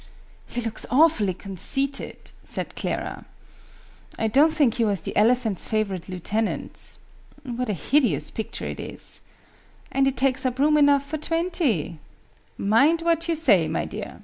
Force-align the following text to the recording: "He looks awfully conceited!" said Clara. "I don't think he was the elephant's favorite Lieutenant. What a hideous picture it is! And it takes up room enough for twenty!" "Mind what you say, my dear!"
"He 0.47 0.61
looks 0.61 0.87
awfully 0.89 1.35
conceited!" 1.35 2.31
said 2.43 2.75
Clara. 2.75 3.25
"I 4.17 4.29
don't 4.29 4.51
think 4.51 4.73
he 4.73 4.83
was 4.83 5.01
the 5.01 5.15
elephant's 5.15 5.67
favorite 5.67 6.09
Lieutenant. 6.09 6.97
What 7.43 7.69
a 7.69 7.73
hideous 7.73 8.31
picture 8.31 8.65
it 8.65 8.79
is! 8.79 9.21
And 9.91 10.07
it 10.07 10.17
takes 10.17 10.43
up 10.43 10.57
room 10.57 10.75
enough 10.75 11.05
for 11.07 11.19
twenty!" 11.19 11.99
"Mind 12.57 13.03
what 13.03 13.29
you 13.29 13.35
say, 13.35 13.67
my 13.67 13.85
dear!" 13.85 14.19